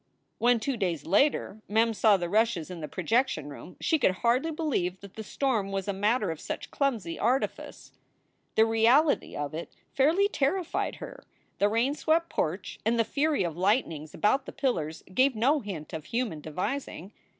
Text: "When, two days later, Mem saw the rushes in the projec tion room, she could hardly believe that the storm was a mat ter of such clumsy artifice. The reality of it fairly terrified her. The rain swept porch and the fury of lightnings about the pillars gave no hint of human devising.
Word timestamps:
"When, 0.39 0.59
two 0.59 0.77
days 0.77 1.05
later, 1.05 1.61
Mem 1.67 1.93
saw 1.93 2.17
the 2.17 2.27
rushes 2.27 2.71
in 2.71 2.79
the 2.79 2.87
projec 2.87 3.27
tion 3.27 3.49
room, 3.51 3.77
she 3.79 3.99
could 3.99 4.09
hardly 4.25 4.49
believe 4.49 4.99
that 5.01 5.13
the 5.13 5.21
storm 5.21 5.71
was 5.71 5.87
a 5.87 5.93
mat 5.93 6.21
ter 6.21 6.31
of 6.31 6.41
such 6.41 6.71
clumsy 6.71 7.19
artifice. 7.19 7.91
The 8.55 8.65
reality 8.65 9.35
of 9.37 9.53
it 9.53 9.75
fairly 9.93 10.27
terrified 10.27 10.95
her. 10.95 11.23
The 11.59 11.69
rain 11.69 11.93
swept 11.93 12.29
porch 12.29 12.79
and 12.83 12.97
the 12.97 13.05
fury 13.05 13.43
of 13.43 13.55
lightnings 13.55 14.15
about 14.15 14.47
the 14.47 14.53
pillars 14.53 15.03
gave 15.13 15.35
no 15.35 15.59
hint 15.59 15.93
of 15.93 16.05
human 16.05 16.41
devising. 16.41 17.13